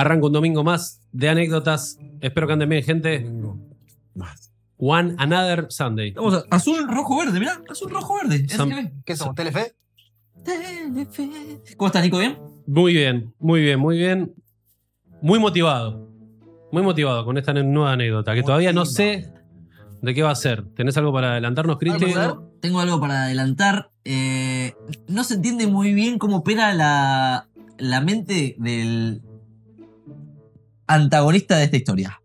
Arranco 0.00 0.28
un 0.28 0.32
domingo 0.32 0.62
más 0.62 1.02
de 1.12 1.28
anécdotas. 1.28 1.98
Espero 2.20 2.46
que 2.46 2.52
anden 2.52 2.68
bien, 2.68 2.84
gente. 2.84 3.28
Más. 4.14 4.52
One 4.76 5.14
Another 5.18 5.66
Sunday. 5.70 6.12
Vamos 6.12 6.34
a 6.34 6.44
azul, 6.54 6.86
rojo, 6.88 7.18
verde, 7.18 7.40
mirá, 7.40 7.60
azul, 7.68 7.90
rojo, 7.90 8.14
verde. 8.22 8.46
Sam- 8.48 8.70
SGB. 8.70 8.92
¿Qué 9.04 9.16
somos? 9.16 9.34
¿Telefe? 9.34 9.74
Telefe. 10.44 11.30
¿Cómo 11.76 11.86
estás, 11.88 12.04
Nico? 12.04 12.18
¿Bien? 12.18 12.38
Muy 12.66 12.92
bien, 12.92 13.34
muy 13.40 13.60
bien, 13.60 13.80
muy 13.80 13.96
bien. 13.98 14.34
Muy 15.20 15.38
motivado. 15.40 16.08
Muy 16.70 16.82
motivado 16.82 17.24
con 17.24 17.36
esta 17.38 17.52
nueva 17.54 17.92
anécdota, 17.92 18.34
que 18.34 18.42
todavía 18.42 18.72
no 18.72 18.86
sé 18.86 19.32
de 20.00 20.14
qué 20.14 20.22
va 20.22 20.30
a 20.30 20.34
ser. 20.36 20.62
¿Tenés 20.74 20.96
algo 20.96 21.12
para 21.12 21.32
adelantarnos, 21.32 21.76
Cristi? 21.78 22.04
¿Algo 22.04 22.14
para- 22.14 22.28
Tengo, 22.28 22.50
tengo 22.60 22.80
algo 22.80 23.00
para 23.00 23.24
adelantar. 23.24 23.90
Eh, 24.04 24.74
no 25.08 25.24
se 25.24 25.34
entiende 25.34 25.66
muy 25.66 25.92
bien 25.92 26.18
cómo 26.18 26.36
opera 26.36 26.72
la, 26.74 27.48
la 27.78 28.00
mente 28.00 28.54
del 28.58 29.22
antagonista 30.88 31.58
de 31.58 31.64
esta 31.64 31.76
historia. 31.76 32.20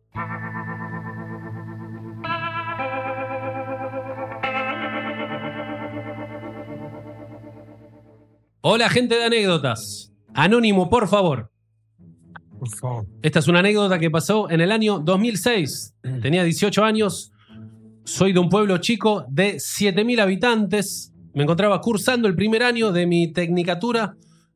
Hola, 8.61 8.89
gente 8.89 9.15
de 9.15 9.25
anécdotas. 9.25 10.13
Anónimo, 10.33 10.89
por 10.89 11.09
favor. 11.09 11.51
Por 12.57 12.69
favor. 12.69 13.05
Esta 13.21 13.39
es 13.39 13.47
una 13.49 13.59
anécdota 13.59 13.99
que 13.99 14.09
pasó 14.09 14.49
en 14.49 14.61
el 14.61 14.71
año 14.71 14.99
2006. 14.99 15.95
Tenía 16.21 16.45
18 16.45 16.83
años. 16.83 17.33
Soy 18.05 18.31
de 18.31 18.39
un 18.39 18.49
pueblo 18.49 18.77
chico 18.77 19.25
de 19.27 19.55
7.000 19.55 20.21
habitantes. 20.21 21.13
Me 21.33 21.43
encontraba 21.43 21.81
cursando 21.81 22.29
el 22.29 22.35
primer 22.35 22.63
año 22.63 22.93
de 22.93 23.05
mi 23.05 23.33
tecnicatura 23.33 24.15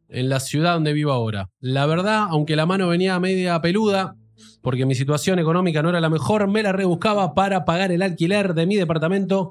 en 0.09 0.29
la 0.29 0.39
ciudad 0.39 0.73
donde 0.73 0.93
vivo 0.93 1.11
ahora. 1.11 1.49
La 1.59 1.85
verdad, 1.85 2.27
aunque 2.29 2.55
la 2.55 2.65
mano 2.65 2.87
venía 2.87 3.19
media 3.19 3.61
peluda, 3.61 4.15
porque 4.61 4.85
mi 4.85 4.95
situación 4.95 5.39
económica 5.39 5.81
no 5.81 5.89
era 5.89 5.99
la 5.99 6.09
mejor, 6.09 6.47
me 6.47 6.63
la 6.63 6.71
rebuscaba 6.71 7.33
para 7.33 7.65
pagar 7.65 7.91
el 7.91 8.01
alquiler 8.01 8.53
de 8.53 8.65
mi 8.65 8.75
departamento 8.75 9.49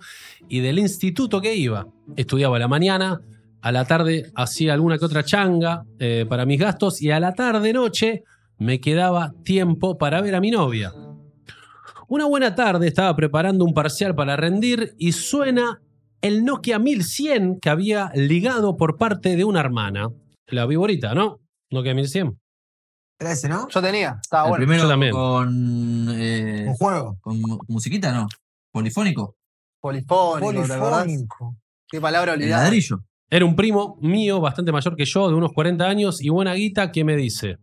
y 0.48 0.60
del 0.60 0.78
instituto 0.78 1.40
que 1.40 1.54
iba. 1.54 1.86
Estudiaba 2.16 2.56
a 2.56 2.60
la 2.60 2.68
mañana, 2.68 3.20
a 3.60 3.72
la 3.72 3.84
tarde 3.84 4.30
hacía 4.34 4.74
alguna 4.74 4.98
que 4.98 5.04
otra 5.04 5.24
changa 5.24 5.84
eh, 5.98 6.26
para 6.28 6.46
mis 6.46 6.60
gastos 6.60 7.02
y 7.02 7.10
a 7.10 7.20
la 7.20 7.32
tarde-noche 7.32 8.24
me 8.58 8.80
quedaba 8.80 9.32
tiempo 9.44 9.98
para 9.98 10.20
ver 10.20 10.34
a 10.34 10.40
mi 10.40 10.50
novia. 10.50 10.92
Una 12.08 12.26
buena 12.26 12.54
tarde 12.54 12.86
estaba 12.86 13.14
preparando 13.16 13.64
un 13.64 13.74
parcial 13.74 14.14
para 14.14 14.36
rendir 14.36 14.94
y 14.98 15.12
suena 15.12 15.80
el 16.20 16.44
Nokia 16.44 16.78
1100 16.78 17.58
que 17.60 17.68
había 17.68 18.12
ligado 18.14 18.76
por 18.76 18.96
parte 18.96 19.34
de 19.34 19.44
una 19.44 19.60
hermana. 19.60 20.10
La 20.48 20.66
viborita, 20.66 21.14
¿no? 21.14 21.40
Nokia 21.70 21.94
1100. 21.94 22.38
Era 23.18 23.32
ese, 23.32 23.48
¿no? 23.48 23.68
Yo 23.68 23.80
tenía. 23.82 24.18
Estaba 24.20 24.44
el 24.44 24.48
bueno. 24.50 24.60
primero 24.62 24.82
yo 24.84 24.88
también. 24.88 25.12
con, 25.12 26.08
eh, 26.12 26.64
Un 26.68 26.74
juego. 26.74 27.18
con 27.20 27.40
mu- 27.40 27.58
musiquita, 27.68 28.12
¿no? 28.12 28.28
Polifónico. 28.70 29.36
Polifónico. 29.80 30.38
Polifónico. 30.40 31.56
Qué 31.88 32.00
palabra 32.00 32.34
El 32.34 32.40
olvidada. 32.40 32.64
ladrillo. 32.64 32.98
Era 33.30 33.44
un 33.44 33.56
primo 33.56 33.98
mío, 34.02 34.40
bastante 34.40 34.70
mayor 34.70 34.94
que 34.96 35.04
yo, 35.04 35.28
de 35.28 35.34
unos 35.34 35.52
40 35.52 35.86
años 35.88 36.20
y 36.22 36.28
buena 36.28 36.54
guita, 36.54 36.92
que 36.92 37.04
me 37.04 37.16
dice: 37.16 37.56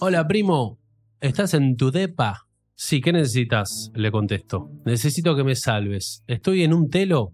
Hola, 0.00 0.26
primo, 0.26 0.78
¿estás 1.20 1.54
en 1.54 1.76
tu 1.76 1.90
depa? 1.90 2.46
Sí, 2.74 3.00
¿qué 3.00 3.12
necesitas? 3.12 3.90
Le 3.94 4.10
contesto. 4.10 4.70
Necesito 4.84 5.36
que 5.36 5.44
me 5.44 5.54
salves. 5.54 6.24
Estoy 6.26 6.64
en 6.64 6.74
un 6.74 6.90
telo 6.90 7.32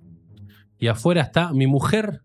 y 0.79 0.89
afuera 0.89 1.23
está 1.23 1.53
mi 1.55 1.67
mujer 1.67 2.21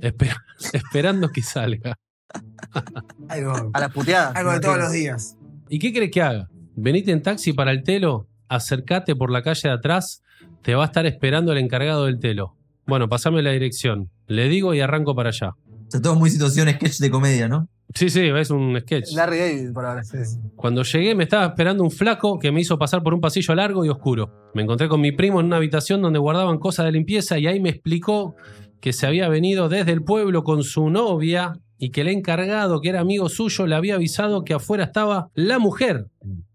esper- 0.00 0.36
esperando 0.72 1.28
que 1.30 1.42
salga. 1.42 1.94
Algo, 3.28 3.70
A 3.72 3.80
las 3.80 3.92
puteadas. 3.92 4.34
algo 4.36 4.52
de 4.52 4.60
todos 4.60 4.78
los 4.78 4.92
días. 4.92 5.36
¿Y 5.68 5.78
qué 5.78 5.92
crees 5.92 6.10
que 6.10 6.22
haga? 6.22 6.48
Venite 6.74 7.10
en 7.12 7.22
taxi 7.22 7.52
para 7.52 7.70
el 7.72 7.82
telo, 7.82 8.28
acercate 8.48 9.16
por 9.16 9.30
la 9.30 9.42
calle 9.42 9.68
de 9.68 9.74
atrás, 9.74 10.22
te 10.62 10.74
va 10.74 10.82
a 10.84 10.86
estar 10.86 11.06
esperando 11.06 11.52
el 11.52 11.58
encargado 11.58 12.04
del 12.06 12.18
telo. 12.18 12.56
Bueno, 12.86 13.08
pasame 13.08 13.42
la 13.42 13.50
dirección. 13.52 14.10
Le 14.26 14.48
digo 14.48 14.74
y 14.74 14.80
arranco 14.80 15.14
para 15.14 15.30
allá. 15.30 15.50
O 15.50 15.90
sea, 15.90 16.00
todo 16.02 16.14
muy 16.16 16.30
situación 16.30 16.68
sketch 16.68 16.98
de 16.98 17.10
comedia, 17.10 17.48
¿no? 17.48 17.68
Sí, 17.94 18.10
sí, 18.10 18.20
es 18.28 18.50
un 18.50 18.78
sketch. 18.80 19.12
Larry 19.14 19.38
David, 19.38 19.72
por 19.72 19.86
ahora. 19.86 20.04
Sí, 20.04 20.18
sí. 20.24 20.36
Cuando 20.56 20.82
llegué 20.82 21.14
me 21.14 21.24
estaba 21.24 21.46
esperando 21.46 21.82
un 21.84 21.90
flaco 21.90 22.38
que 22.38 22.52
me 22.52 22.60
hizo 22.60 22.76
pasar 22.78 23.02
por 23.02 23.14
un 23.14 23.20
pasillo 23.20 23.54
largo 23.54 23.84
y 23.84 23.88
oscuro. 23.88 24.50
Me 24.54 24.62
encontré 24.62 24.88
con 24.88 25.00
mi 25.00 25.12
primo 25.12 25.40
en 25.40 25.46
una 25.46 25.56
habitación 25.56 26.02
donde 26.02 26.18
guardaban 26.18 26.58
cosas 26.58 26.84
de 26.86 26.92
limpieza 26.92 27.38
y 27.38 27.46
ahí 27.46 27.60
me 27.60 27.70
explicó 27.70 28.34
que 28.80 28.92
se 28.92 29.06
había 29.06 29.28
venido 29.28 29.68
desde 29.68 29.92
el 29.92 30.02
pueblo 30.02 30.44
con 30.44 30.62
su 30.62 30.90
novia 30.90 31.58
y 31.78 31.90
que 31.90 32.02
el 32.02 32.08
encargado, 32.08 32.80
que 32.80 32.88
era 32.88 33.00
amigo 33.00 33.28
suyo, 33.28 33.66
le 33.66 33.74
había 33.74 33.96
avisado 33.96 34.44
que 34.44 34.54
afuera 34.54 34.84
estaba 34.84 35.28
la 35.34 35.58
mujer 35.58 36.06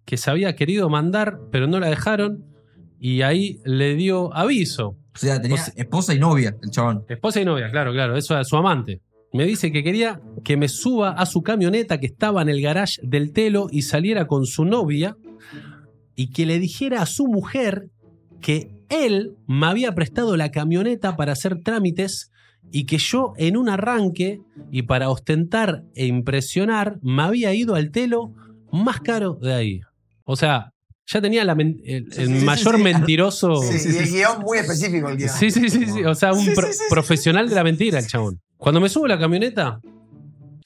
que 0.06 0.18
se 0.18 0.32
había 0.32 0.56
querido 0.56 0.90
mandar, 0.90 1.40
pero 1.52 1.68
no 1.68 1.80
la 1.80 1.90
dejaron 1.90 2.44
y 3.00 3.22
ahí 3.22 3.60
le 3.66 3.96
dio 3.96 4.34
aviso. 4.36 4.98
O 5.14 5.18
sea, 5.18 5.42
tenía 5.42 5.56
O 5.62 5.64
sea- 5.66 5.74
esposa 5.76 6.14
y 6.14 6.20
novia, 6.20 6.56
el 6.62 6.70
chabón. 6.72 7.04
Esposa 7.10 7.42
y 7.42 7.46
novia, 7.46 7.70
claro, 7.70 7.92
claro, 7.92 8.16
eso 8.18 8.34
era 8.34 8.44
su 8.44 8.56
amante. 8.56 9.02
Me 9.34 9.46
dice 9.46 9.72
que 9.72 9.84
quería 9.84 10.20
que 10.44 10.58
me 10.58 10.68
suba 10.68 11.12
a 11.12 11.26
su 11.26 11.42
camioneta 11.42 12.00
que 12.00 12.06
estaba 12.08 12.42
en 12.42 12.50
el 12.50 12.62
garage 12.62 13.00
del 13.04 13.32
telo 13.32 13.68
y 13.72 13.84
saliera 13.84 14.28
con 14.28 14.46
su 14.46 14.66
novia 14.66 15.16
y 16.16 16.32
que 16.32 16.46
le 16.46 16.60
dijera 16.60 17.02
a 17.02 17.06
su 17.06 17.28
mujer 17.28 17.90
que 18.42 18.72
él 18.92 19.36
me 19.48 19.66
había 19.66 19.96
prestado 19.96 20.38
la 20.38 20.52
camioneta 20.52 21.16
para 21.16 21.32
hacer 21.32 21.60
trámites 21.64 22.32
y 22.72 22.86
que 22.86 22.98
yo 23.00 23.34
en 23.38 23.58
un 23.58 23.70
arranque 23.70 24.40
y 24.72 24.84
para 24.84 25.10
ostentar 25.10 25.84
e 25.96 26.06
impresionar 26.06 27.00
me 27.02 27.24
había 27.24 27.54
ido 27.54 27.74
al 27.76 27.90
telo 27.92 28.34
más 28.72 29.00
caro 29.02 29.34
de 29.42 29.54
ahí. 29.54 29.82
O 30.24 30.36
sea, 30.36 30.72
ya 31.08 31.20
tenía 31.22 31.44
la 31.44 31.56
men- 31.56 31.82
el, 31.84 32.06
el 32.06 32.12
Sí, 32.14 32.26
sí, 32.28 32.40
sí, 32.40 32.46
mayor 32.46 32.78
sí. 32.78 32.84
mentiroso. 32.84 33.56
Sí, 33.64 33.90
y 33.94 33.98
el 33.98 34.10
guion 34.10 34.40
muy 34.42 34.60
específico 34.60 35.10
el 35.10 35.18
guion. 35.18 35.30
Sí, 35.30 35.52
sí, 35.52 35.70
sí, 35.70 35.86
sí. 35.88 36.04
O 36.06 36.16
sea, 36.16 36.32
un 36.34 36.46
Sí, 36.46 36.52
pro- 36.56 36.68
sí, 36.68 36.74
sí, 36.74 36.80
sí. 36.80 36.86
profesional 36.90 37.50
de 37.50 37.56
la 37.56 37.64
mentira, 37.64 38.00
el 38.00 38.08
chabón. 38.08 38.40
Cuando 38.58 38.80
me 38.80 38.88
subo 38.90 39.06
a 39.06 39.10
la 39.10 39.20
camioneta. 39.20 39.82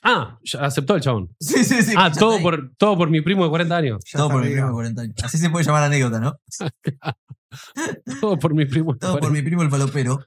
Ah, 0.08 0.38
aceptó 0.60 0.96
el 0.96 1.02
chabón. 1.02 1.30
Sí, 1.40 1.64
sí, 1.64 1.82
sí. 1.82 1.94
Ah, 1.98 2.12
todo 2.12 2.40
por, 2.40 2.72
todo 2.78 2.96
por 2.96 3.10
mi 3.10 3.22
primo 3.22 3.44
de 3.44 3.50
40 3.50 3.76
años. 3.76 4.04
Ya 4.06 4.20
Todo 4.20 4.30
por 4.30 4.44
mi 4.44 4.52
primo 4.52 4.68
de 4.68 4.74
40 4.74 5.02
años. 5.02 5.16
Así 5.24 5.38
se 5.40 5.50
puede 5.50 5.66
llamar 5.66 5.84
anécdota, 5.84 6.20
¿no? 6.20 6.36
Todo 8.22 8.38
por 8.38 8.54
mi 8.54 8.66
primo 8.66 8.96
Todo 8.96 9.14
por 9.14 9.22
40. 9.22 9.42
mi 9.42 9.46
primo 9.46 9.64
el 9.64 9.70
falopero. 9.70 10.20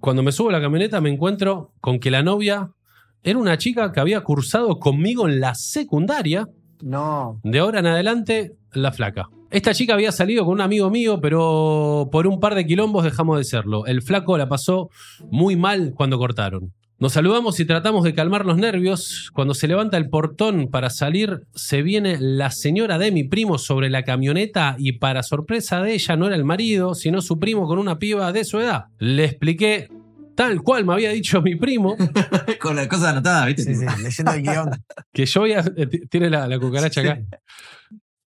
Cuando 0.00 0.22
me 0.22 0.32
subo 0.32 0.50
a 0.50 0.52
la 0.52 0.60
camioneta 0.60 1.00
me 1.00 1.10
encuentro 1.10 1.72
con 1.80 1.98
que 1.98 2.10
la 2.10 2.22
novia 2.22 2.70
era 3.22 3.38
una 3.38 3.58
chica 3.58 3.90
que 3.90 4.00
había 4.00 4.20
cursado 4.20 4.78
conmigo 4.78 5.28
en 5.28 5.40
la 5.40 5.54
secundaria. 5.54 6.46
No. 6.82 7.40
De 7.42 7.58
ahora 7.58 7.80
en 7.80 7.86
adelante, 7.86 8.56
la 8.72 8.92
flaca. 8.92 9.28
Esta 9.50 9.72
chica 9.72 9.94
había 9.94 10.12
salido 10.12 10.44
con 10.44 10.54
un 10.54 10.60
amigo 10.60 10.90
mío, 10.90 11.20
pero 11.20 12.08
por 12.12 12.26
un 12.26 12.38
par 12.40 12.54
de 12.54 12.66
quilombos 12.66 13.04
dejamos 13.04 13.38
de 13.38 13.44
serlo. 13.44 13.86
El 13.86 14.02
flaco 14.02 14.36
la 14.36 14.48
pasó 14.48 14.90
muy 15.30 15.56
mal 15.56 15.92
cuando 15.96 16.18
cortaron. 16.18 16.72
Nos 17.00 17.12
saludamos 17.14 17.58
y 17.60 17.64
tratamos 17.64 18.04
de 18.04 18.14
calmar 18.14 18.46
los 18.46 18.56
nervios. 18.56 19.30
Cuando 19.34 19.52
se 19.54 19.66
levanta 19.68 19.96
el 19.96 20.08
portón 20.08 20.68
para 20.70 20.90
salir, 20.90 21.42
se 21.54 21.82
viene 21.82 22.16
la 22.20 22.50
señora 22.50 22.98
de 22.98 23.10
mi 23.10 23.24
primo 23.24 23.58
sobre 23.58 23.90
la 23.90 24.04
camioneta 24.04 24.76
y 24.78 24.92
para 24.92 25.22
sorpresa 25.22 25.82
de 25.82 25.94
ella 25.94 26.16
no 26.16 26.28
era 26.28 26.36
el 26.36 26.44
marido, 26.44 26.94
sino 26.94 27.20
su 27.20 27.38
primo 27.38 27.66
con 27.66 27.78
una 27.78 27.98
piba 27.98 28.32
de 28.32 28.44
su 28.44 28.60
edad. 28.60 28.84
Le 28.98 29.24
expliqué 29.24 29.88
tal 30.36 30.62
cual 30.62 30.84
me 30.84 30.92
había 30.94 31.10
dicho 31.10 31.42
mi 31.42 31.56
primo 31.56 31.96
Con 32.60 32.76
las 32.76 32.86
cosas 32.88 33.08
anotadas, 33.08 33.46
¿viste? 33.46 33.62
Sí, 33.62 33.74
sí, 33.74 33.86
leyendo 34.02 34.32
el 34.32 34.42
guion. 34.42 34.70
que 35.12 35.26
yo 35.26 35.42
había. 35.42 35.64
eh, 35.76 35.86
Tiene 36.08 36.30
la, 36.30 36.46
la 36.46 36.58
cucaracha 36.60 37.00
acá. 37.00 37.20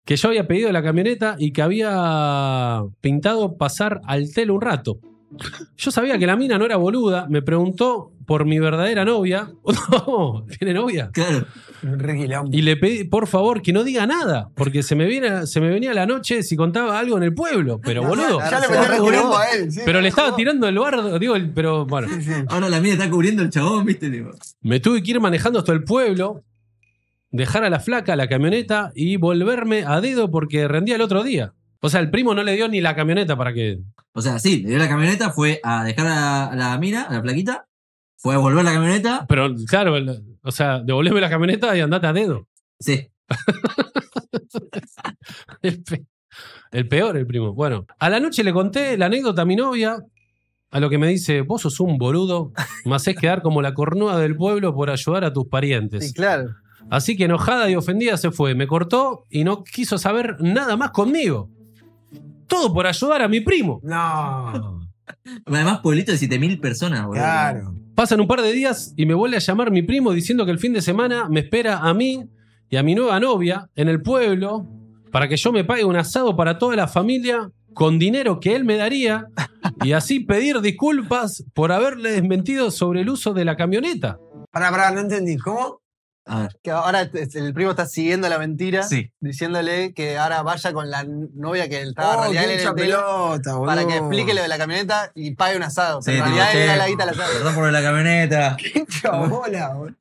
Que 0.05 0.17
yo 0.17 0.29
había 0.29 0.47
pedido 0.47 0.71
la 0.73 0.83
camioneta 0.83 1.37
y 1.39 1.53
que 1.53 1.63
había 1.63 2.83
pintado 3.01 3.57
pasar 3.57 4.01
al 4.05 4.33
telo 4.33 4.55
un 4.55 4.61
rato. 4.61 4.99
Yo 5.77 5.91
sabía 5.91 6.19
que 6.19 6.27
la 6.27 6.37
mina 6.37 6.57
no 6.59 6.65
era 6.65 6.77
boluda. 6.77 7.27
Me 7.29 7.43
preguntó 7.43 8.13
por 8.27 8.45
mi 8.45 8.59
verdadera 8.59 9.05
novia. 9.05 9.51
No, 10.07 10.45
¿tiene 10.59 10.73
novia? 10.75 11.11
Claro. 11.13 11.47
Y 12.51 12.63
le 12.63 12.77
pedí, 12.77 13.05
por 13.05 13.27
favor, 13.27 13.61
que 13.63 13.73
no 13.73 13.85
diga 13.85 14.07
nada. 14.07 14.49
Porque 14.55 14.83
se 14.83 14.95
me, 14.97 15.05
viene, 15.07 15.47
se 15.47 15.61
me 15.61 15.69
venía 15.69 15.93
la 15.95 16.07
noche 16.07 16.43
si 16.43 16.57
contaba 16.57 16.99
algo 16.99 17.17
en 17.17 17.23
el 17.25 17.35
pueblo. 17.35 17.81
Pero 17.83 18.03
boludo. 18.05 18.39
Ya 18.41 18.61
le 18.61 18.69
metí 18.69 19.17
a 19.17 19.51
él. 19.57 19.71
sí. 19.73 19.81
Pero 19.85 20.01
le 20.01 20.09
estaba 20.09 20.35
tirando 20.35 20.67
el 20.69 20.79
bardo. 20.79 21.19
Digo, 21.19 21.37
el- 21.37 21.51
pero 21.53 21.87
bueno. 21.87 22.09
Sí, 22.09 22.23
sí. 22.23 22.33
Ahora 22.49 22.69
la 22.69 22.81
mía 22.81 22.95
está 22.95 23.09
cubriendo 23.11 23.43
el 23.43 23.51
chabón, 23.51 23.85
¿viste? 23.85 24.11
Digo, 24.11 24.31
Me 24.63 24.81
tuve 24.81 25.03
que 25.03 25.11
ir 25.13 25.21
manejando 25.21 25.59
hasta 25.59 25.73
el 25.73 25.85
pueblo. 25.85 26.43
dejar 27.31 27.65
a 27.65 27.71
la 27.71 27.81
flaca, 27.81 28.17
la 28.17 28.29
camioneta 28.29 28.93
y 28.95 29.17
volverme 29.17 29.85
a 29.87 30.01
dedo 30.01 30.31
porque 30.31 30.67
rendía 30.69 30.95
el 30.97 31.03
otro 31.03 31.23
día. 31.23 31.53
O 31.81 31.89
sea, 31.89 32.01
el 32.01 32.11
primo 32.11 32.35
no 32.35 32.43
le 32.43 32.55
dio 32.57 32.69
ni 32.69 32.81
la 32.81 32.95
camioneta 32.97 33.37
para 33.37 33.53
que. 33.53 33.79
O 34.13 34.23
sea, 34.23 34.39
sí, 34.39 34.63
le 34.63 34.71
dio 34.71 34.79
la 34.79 34.89
camioneta, 34.89 35.31
fue 35.31 35.61
a 35.63 35.85
dejar 35.85 36.07
a, 36.07 36.47
a 36.49 36.57
la 36.57 36.79
mina, 36.79 37.03
a 37.05 37.13
la 37.13 37.23
plaquita, 37.23 37.67
fue 38.17 38.35
a 38.35 38.39
volver 38.39 38.65
la 38.65 38.73
camioneta. 38.73 39.27
Pero 39.29 39.55
claro, 39.69 39.97
el- 39.97 40.23
o 40.43 40.51
sea, 40.53 40.81
devolveme 40.81 41.21
la 41.21 41.29
camioneta 41.31 41.77
y 41.77 41.81
andate 41.81 42.07
a 42.07 42.13
dedo. 42.13 42.49
Sí. 42.81 43.09
El, 45.63 45.83
pe- 45.83 46.05
el 46.73 46.89
peor, 46.89 47.17
el 47.17 47.27
primo. 47.27 47.53
Bueno, 47.55 47.87
a 47.99 48.11
la 48.11 48.21
noche 48.21 48.45
le 48.45 48.53
conté 48.53 48.97
la 48.99 49.07
anécdota 49.07 49.43
a 49.43 49.45
mi 49.45 49.57
novia, 49.57 49.97
a 50.71 50.81
lo 50.81 50.91
que 50.91 50.99
me 50.99 51.09
dice, 51.09 51.41
vos 51.43 51.63
sos 51.63 51.81
un 51.81 51.97
boludo, 51.99 52.53
me 52.85 52.95
haces 52.95 53.17
quedar 53.17 53.43
como 53.43 53.63
la 53.63 53.75
cornuda 53.75 54.19
del 54.19 54.37
pueblo 54.37 54.75
por 54.75 54.91
ayudar 54.91 55.25
a 55.25 55.33
tus 55.33 55.47
parientes. 55.49 56.09
Sí, 56.09 56.13
claro. 56.15 56.51
Así 56.91 57.17
que 57.17 57.25
enojada 57.25 57.69
y 57.71 57.75
ofendida 57.77 58.17
se 58.17 58.31
fue, 58.31 58.55
me 58.55 58.67
cortó 58.67 59.25
y 59.31 59.45
no 59.45 59.65
quiso 59.65 59.99
saber 59.99 60.37
nada 60.41 60.77
más 60.77 60.91
conmigo. 60.91 61.51
Todo 62.47 62.73
por 62.73 62.87
ayudar 62.87 63.23
a 63.23 63.29
mi 63.29 63.41
primo. 63.41 63.81
No. 63.83 64.81
Además, 65.47 65.81
pueblito 65.81 66.13
de 66.13 66.19
7000 66.19 66.61
personas, 66.61 67.07
boludo. 67.07 67.23
Claro. 67.23 67.75
Pasan 67.95 68.21
un 68.21 68.27
par 68.27 68.43
de 68.43 68.53
días 68.53 68.93
y 68.97 69.07
me 69.07 69.15
vuelve 69.15 69.37
a 69.37 69.41
llamar 69.41 69.71
mi 69.71 69.83
primo 69.83 70.13
diciendo 70.13 70.45
que 70.45 70.53
el 70.53 70.59
fin 70.59 70.73
de 70.73 70.83
semana 70.83 71.29
me 71.29 71.41
espera 71.41 71.79
a 71.79 71.95
mí 71.95 72.29
y 72.69 72.77
a 72.77 72.83
mi 72.83 72.95
nueva 72.95 73.19
novia 73.21 73.71
en 73.75 73.89
el 73.89 74.03
pueblo 74.03 74.67
para 75.11 75.29
que 75.29 75.37
yo 75.37 75.53
me 75.53 75.65
pague 75.65 75.85
un 75.85 75.97
asado 75.97 76.37
para 76.37 76.59
toda 76.59 76.77
la 76.77 76.89
familia 76.89 77.51
con 77.73 77.99
dinero 77.99 78.41
que 78.41 78.55
él 78.55 78.65
me 78.65 78.77
daría 78.77 79.29
y 79.83 79.93
así 79.93 80.21
pedir 80.27 80.61
disculpas 80.61 81.45
por 81.55 81.73
haberle 81.73 82.11
desmentido 82.11 82.71
sobre 82.71 83.03
el 83.03 83.09
uso 83.09 83.33
de 83.33 83.45
la 83.45 83.57
camioneta. 83.57 84.19
Pará, 84.51 84.71
pará, 84.71 84.91
no 84.91 85.01
entendí. 85.01 85.37
¿Cómo? 85.37 85.81
A 86.29 86.41
ver. 86.43 86.59
Que 86.63 86.73
ahora 86.73 87.03
el 87.03 87.55
primo 87.55 87.71
está 87.71 87.87
siguiendo 87.87 88.29
la 88.29 88.39
mentira, 88.39 88.83
Sí. 88.83 89.13
diciéndole 89.21 89.95
que 89.95 90.19
ahora 90.19 90.43
vaya 90.43 90.73
con 90.73 90.91
la 90.91 91.05
novia 91.05 91.69
que 91.69 91.81
estaba 91.83 92.23
Oh, 92.23 92.25
en 92.27 92.33
realidad 92.35 92.61
en 92.63 92.69
el 92.69 92.75
pelota, 92.75 93.55
boludo. 93.55 93.67
para 93.67 93.87
que 93.87 93.97
explique 93.97 94.35
lo 94.35 94.43
de 94.43 94.49
la 94.49 94.59
camioneta 94.59 95.13
y 95.15 95.37
pague 95.37 95.57
un 95.57 95.63
asado. 95.63 96.03
Sí, 96.03 96.11
Pero 96.11 96.25
en 96.27 96.35
realidad 96.35 96.61
él 96.61 96.67
da 96.67 96.77
la 96.77 96.89
guita 96.89 97.03
al 97.05 97.09
asado. 97.11 97.33
Perdón 97.33 97.55
por 97.55 97.71
la 97.73 97.83
camioneta. 97.83 98.57
Qué 98.59 98.73
hincha 98.81 99.11
bola, 99.13 99.69
boludo. 99.75 99.97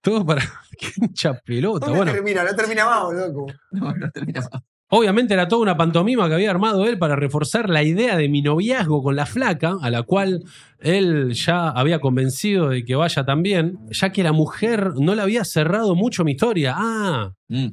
Todo 0.00 0.24
para... 0.24 0.42
¡Qué 0.78 0.92
hincha 0.96 1.34
pelota! 1.44 1.86
¿Dónde 1.86 1.96
Bueno, 1.98 2.12
termina? 2.12 2.44
No 2.44 2.54
termina 2.54 2.84
más, 2.86 3.02
boludo. 3.02 3.46
No, 3.72 3.92
no 3.92 4.10
termina 4.12 4.40
más. 4.40 4.62
Obviamente 4.90 5.34
era 5.34 5.48
toda 5.48 5.62
una 5.62 5.76
pantomima 5.76 6.28
que 6.28 6.34
había 6.34 6.50
armado 6.50 6.86
él 6.86 6.98
para 6.98 7.16
reforzar 7.16 7.68
la 7.70 7.82
idea 7.82 8.16
de 8.16 8.28
mi 8.28 8.42
noviazgo 8.42 9.02
con 9.02 9.16
la 9.16 9.26
flaca, 9.26 9.76
a 9.82 9.90
la 9.90 10.02
cual 10.02 10.44
él 10.78 11.32
ya 11.32 11.70
había 11.70 11.98
convencido 12.00 12.68
de 12.68 12.84
que 12.84 12.94
vaya 12.94 13.24
también, 13.24 13.78
ya 13.90 14.10
que 14.12 14.22
la 14.22 14.32
mujer 14.32 14.92
no 15.00 15.14
le 15.14 15.22
había 15.22 15.44
cerrado 15.44 15.94
mucho 15.94 16.22
mi 16.24 16.32
historia. 16.32 16.74
Ah, 16.76 17.32
Mm. 17.48 17.68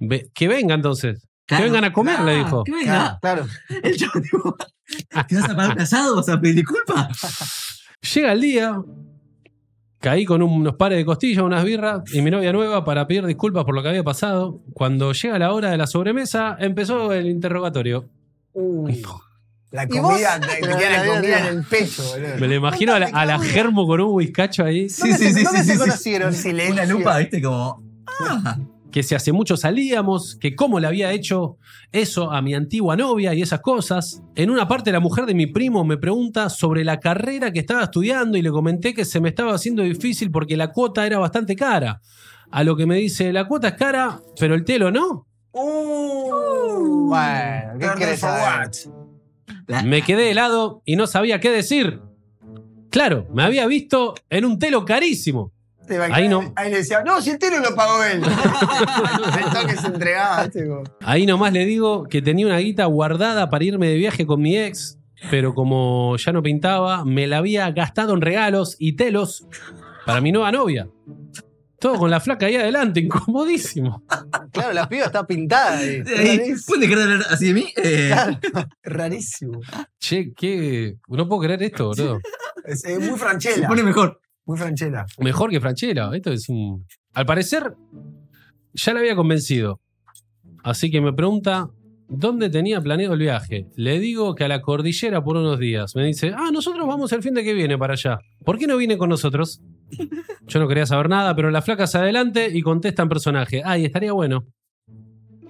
ve- 0.00 0.30
que 0.34 0.48
venga 0.48 0.74
entonces. 0.74 1.28
Claro. 1.46 1.64
Que 1.64 1.70
vengan 1.70 1.84
a 1.84 1.92
comer, 1.92 2.20
le 2.20 2.36
dijo. 2.38 2.64
Que 2.64 2.72
venga. 2.72 3.18
Claro. 3.20 3.46
El 3.82 3.96
chavo, 3.96 4.20
tipo, 4.20 4.56
¿te 5.28 5.34
vas 5.36 5.44
a 5.50 5.56
pagar 5.56 5.72
un 5.76 5.80
asado? 5.80 6.16
¿Vas 6.16 6.28
a 6.28 6.40
pedir 6.40 6.56
disculpas? 6.56 7.84
Llega 8.14 8.32
el 8.32 8.40
día, 8.40 8.80
caí 10.00 10.24
con 10.24 10.42
unos 10.42 10.76
pares 10.76 10.98
de 10.98 11.04
costillas, 11.04 11.42
unas 11.42 11.64
birras 11.64 12.02
y 12.12 12.22
mi 12.22 12.30
novia 12.30 12.52
nueva 12.52 12.84
para 12.84 13.06
pedir 13.06 13.26
disculpas 13.26 13.64
por 13.64 13.74
lo 13.74 13.82
que 13.82 13.88
había 13.88 14.04
pasado. 14.04 14.60
Cuando 14.72 15.12
llega 15.12 15.38
la 15.38 15.52
hora 15.52 15.70
de 15.70 15.76
la 15.76 15.86
sobremesa, 15.86 16.56
empezó 16.58 17.12
el 17.12 17.26
interrogatorio. 17.26 18.08
Uy. 18.52 19.04
La 19.70 19.84
¿Y 19.84 19.98
vos? 19.98 20.12
comida, 20.12 20.40
te, 20.40 20.46
te 20.46 20.56
Pero 20.62 20.78
queda 20.78 20.90
la 21.04 21.14
comida 21.14 21.38
en 21.40 21.56
el 21.58 21.64
pecho, 21.64 22.02
boludo. 22.10 22.36
Me 22.38 22.48
lo 22.48 22.54
imagino 22.54 22.94
a 22.94 22.98
la, 23.00 23.06
a 23.08 23.26
la 23.26 23.38
germo 23.38 23.86
con 23.86 24.00
un 24.00 24.14
whiskacho 24.14 24.64
ahí. 24.64 24.88
Sí, 24.88 25.12
sí, 25.12 25.32
sí, 25.32 25.44
¿Dónde 25.44 25.60
sí, 25.60 25.64
se 25.66 25.72
sí, 25.72 25.72
sí. 25.72 25.78
conocieron? 25.78 26.32
Silencio. 26.32 26.86
Lupa, 26.86 27.18
viste, 27.18 27.42
como. 27.42 27.82
Ah, 28.20 28.56
que 28.98 29.04
si 29.04 29.14
hace 29.14 29.30
mucho 29.30 29.56
salíamos, 29.56 30.34
que 30.40 30.56
cómo 30.56 30.80
le 30.80 30.88
había 30.88 31.12
hecho 31.12 31.56
eso 31.92 32.32
a 32.32 32.42
mi 32.42 32.54
antigua 32.54 32.96
novia 32.96 33.32
y 33.32 33.42
esas 33.42 33.60
cosas. 33.60 34.24
En 34.34 34.50
una 34.50 34.66
parte 34.66 34.90
la 34.90 34.98
mujer 34.98 35.24
de 35.24 35.34
mi 35.34 35.46
primo 35.46 35.84
me 35.84 35.98
pregunta 35.98 36.48
sobre 36.48 36.82
la 36.82 36.98
carrera 36.98 37.52
que 37.52 37.60
estaba 37.60 37.84
estudiando 37.84 38.36
y 38.36 38.42
le 38.42 38.50
comenté 38.50 38.94
que 38.94 39.04
se 39.04 39.20
me 39.20 39.28
estaba 39.28 39.54
haciendo 39.54 39.84
difícil 39.84 40.32
porque 40.32 40.56
la 40.56 40.72
cuota 40.72 41.06
era 41.06 41.20
bastante 41.20 41.54
cara. 41.54 42.00
A 42.50 42.64
lo 42.64 42.74
que 42.74 42.86
me 42.86 42.96
dice, 42.96 43.32
la 43.32 43.46
cuota 43.46 43.68
es 43.68 43.74
cara, 43.74 44.20
pero 44.36 44.56
el 44.56 44.64
telo 44.64 44.90
no. 44.90 45.28
Uh. 45.52 47.14
Me 49.84 50.02
quedé 50.02 50.32
helado 50.32 50.82
y 50.84 50.96
no 50.96 51.06
sabía 51.06 51.38
qué 51.38 51.52
decir. 51.52 52.00
Claro, 52.90 53.28
me 53.32 53.44
había 53.44 53.64
visto 53.68 54.16
en 54.28 54.44
un 54.44 54.58
telo 54.58 54.84
carísimo. 54.84 55.52
Ahí 56.12 56.28
no. 56.28 56.52
Ahí 56.56 56.70
le 56.70 56.78
decía, 56.78 57.02
no, 57.04 57.20
si 57.20 57.30
el 57.30 57.38
telo 57.38 57.58
lo 57.60 57.74
pagó 57.74 58.02
él. 58.04 58.22
el 59.44 59.52
toque 59.52 59.76
se 59.76 59.86
entregaba, 59.86 60.48
Ahí 61.00 61.26
nomás 61.26 61.52
le 61.52 61.64
digo 61.64 62.04
que 62.04 62.22
tenía 62.22 62.46
una 62.46 62.58
guita 62.58 62.84
guardada 62.86 63.50
para 63.50 63.64
irme 63.64 63.88
de 63.88 63.96
viaje 63.96 64.26
con 64.26 64.40
mi 64.40 64.56
ex, 64.56 64.98
pero 65.30 65.54
como 65.54 66.16
ya 66.16 66.32
no 66.32 66.42
pintaba, 66.42 67.04
me 67.04 67.26
la 67.26 67.38
había 67.38 67.70
gastado 67.70 68.14
en 68.14 68.20
regalos 68.20 68.76
y 68.78 68.96
telos 68.96 69.46
para 70.06 70.20
mi 70.20 70.32
nueva 70.32 70.52
novia. 70.52 70.88
Todo 71.80 71.94
con 71.94 72.10
la 72.10 72.18
flaca 72.18 72.46
ahí 72.46 72.56
adelante, 72.56 72.98
incomodísimo. 72.98 74.02
Claro, 74.52 74.72
la 74.72 74.88
piba 74.88 75.06
está 75.06 75.24
pintada. 75.26 75.80
Ey, 75.80 76.04
¿Pueden 76.66 76.80
dejar 76.80 76.98
de 76.98 77.02
hablar 77.04 77.26
así 77.30 77.46
de 77.46 77.54
mí? 77.54 77.72
Eh, 77.76 78.12
Rarísimo. 78.82 79.60
Che, 80.00 80.32
qué. 80.36 80.96
No 81.06 81.28
puedo 81.28 81.42
creer 81.42 81.62
esto, 81.62 81.86
boludo. 81.86 82.20
Es, 82.64 82.84
es 82.84 82.98
muy 82.98 83.10
se 83.10 83.16
franchela. 83.16 83.68
pone 83.68 83.84
mejor. 83.84 84.20
Muy 84.48 84.56
franchela. 84.56 85.04
Mejor 85.18 85.50
que 85.50 85.60
Franchella. 85.60 86.10
Esto 86.14 86.32
es 86.32 86.48
un. 86.48 86.86
Al 87.12 87.26
parecer, 87.26 87.74
ya 88.72 88.94
la 88.94 89.00
había 89.00 89.14
convencido. 89.14 89.78
Así 90.64 90.90
que 90.90 91.02
me 91.02 91.12
pregunta 91.12 91.68
dónde 92.08 92.48
tenía 92.48 92.80
planeado 92.80 93.12
el 93.12 93.20
viaje. 93.20 93.66
Le 93.76 94.00
digo 94.00 94.34
que 94.34 94.44
a 94.44 94.48
la 94.48 94.62
cordillera 94.62 95.22
por 95.22 95.36
unos 95.36 95.58
días. 95.58 95.94
Me 95.94 96.06
dice, 96.06 96.32
ah, 96.34 96.48
nosotros 96.50 96.86
vamos 96.86 97.12
el 97.12 97.22
fin 97.22 97.34
de 97.34 97.44
que 97.44 97.52
viene 97.52 97.76
para 97.76 97.92
allá. 97.92 98.20
¿Por 98.42 98.58
qué 98.58 98.66
no 98.66 98.78
viene 98.78 98.96
con 98.96 99.10
nosotros? 99.10 99.60
Yo 100.46 100.60
no 100.60 100.66
quería 100.66 100.86
saber 100.86 101.10
nada, 101.10 101.36
pero 101.36 101.50
la 101.50 101.60
flaca 101.60 101.86
se 101.86 101.98
adelante 101.98 102.48
y 102.50 102.62
contesta 102.62 103.02
en 103.02 103.10
personaje. 103.10 103.60
Ay, 103.62 103.84
estaría 103.84 104.12
bueno. 104.12 104.46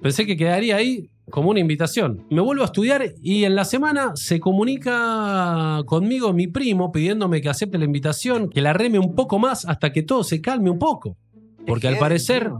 Pensé 0.01 0.25
que 0.25 0.35
quedaría 0.35 0.75
ahí 0.75 1.09
como 1.29 1.49
una 1.49 1.59
invitación. 1.59 2.25
Me 2.29 2.41
vuelvo 2.41 2.63
a 2.63 2.65
estudiar 2.65 3.13
y 3.21 3.43
en 3.43 3.55
la 3.55 3.65
semana 3.65 4.11
se 4.15 4.39
comunica 4.39 5.81
conmigo 5.85 6.33
mi 6.33 6.47
primo 6.47 6.91
pidiéndome 6.91 7.41
que 7.41 7.49
acepte 7.49 7.77
la 7.77 7.85
invitación, 7.85 8.49
que 8.49 8.61
la 8.61 8.73
reme 8.73 8.99
un 8.99 9.15
poco 9.15 9.39
más 9.39 9.65
hasta 9.65 9.91
que 9.91 10.03
todo 10.03 10.23
se 10.23 10.41
calme 10.41 10.69
un 10.69 10.79
poco. 10.79 11.17
Porque 11.65 11.87
al 11.87 11.97
parecer 11.97 12.51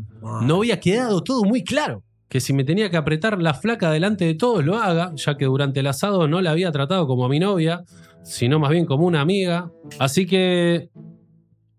no 0.43 0.57
había 0.57 0.79
quedado 0.79 1.23
todo 1.23 1.43
muy 1.43 1.63
claro. 1.63 2.03
Que 2.27 2.39
si 2.39 2.53
me 2.53 2.63
tenía 2.63 2.91
que 2.91 2.97
apretar 2.97 3.41
la 3.41 3.55
flaca 3.55 3.89
delante 3.89 4.25
de 4.25 4.35
todos 4.35 4.63
lo 4.63 4.77
haga, 4.77 5.13
ya 5.15 5.35
que 5.35 5.45
durante 5.45 5.79
el 5.79 5.87
asado 5.87 6.27
no 6.27 6.41
la 6.41 6.51
había 6.51 6.71
tratado 6.71 7.07
como 7.07 7.25
a 7.25 7.29
mi 7.29 7.39
novia, 7.39 7.83
sino 8.23 8.59
más 8.59 8.69
bien 8.69 8.85
como 8.85 9.07
una 9.07 9.21
amiga. 9.21 9.71
Así 9.97 10.27
que 10.27 10.89